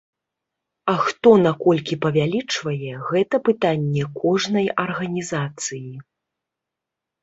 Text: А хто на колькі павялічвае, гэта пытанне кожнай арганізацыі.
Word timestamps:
А 0.93 0.95
хто 1.07 1.33
на 1.43 1.51
колькі 1.65 1.99
павялічвае, 2.07 2.93
гэта 3.11 3.35
пытанне 3.51 4.03
кожнай 4.21 4.65
арганізацыі. 4.89 5.89